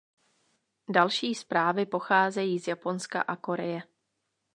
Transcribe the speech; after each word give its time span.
Další 0.89 1.35
zprávy 1.35 1.85
pocházejí 1.85 2.59
z 2.59 2.67
Japonska 2.67 3.21
a 3.21 3.35
Koreje. 3.35 3.83